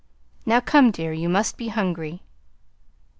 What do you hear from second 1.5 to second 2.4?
be hungry."